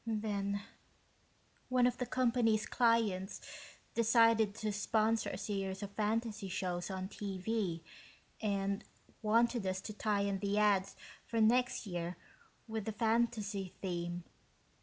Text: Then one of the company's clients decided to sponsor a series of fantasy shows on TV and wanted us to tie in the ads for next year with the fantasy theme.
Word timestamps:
Then 0.07 0.63
one 1.69 1.85
of 1.85 1.99
the 1.99 2.07
company's 2.07 2.65
clients 2.65 3.39
decided 3.93 4.55
to 4.55 4.71
sponsor 4.73 5.29
a 5.29 5.37
series 5.37 5.83
of 5.83 5.91
fantasy 5.91 6.49
shows 6.49 6.89
on 6.89 7.07
TV 7.07 7.83
and 8.41 8.83
wanted 9.21 9.63
us 9.67 9.79
to 9.81 9.93
tie 9.93 10.21
in 10.21 10.39
the 10.39 10.57
ads 10.57 10.95
for 11.27 11.39
next 11.39 11.85
year 11.85 12.17
with 12.67 12.85
the 12.85 12.91
fantasy 12.91 13.75
theme. 13.79 14.23